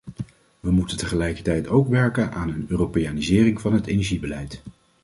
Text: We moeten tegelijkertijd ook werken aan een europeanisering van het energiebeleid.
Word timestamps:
We 0.59 0.71
moeten 0.71 0.97
tegelijkertijd 0.97 1.67
ook 1.67 1.87
werken 1.87 2.33
aan 2.33 2.49
een 2.49 2.65
europeanisering 2.69 3.61
van 3.61 3.73
het 3.73 3.85
energiebeleid. 3.87 4.63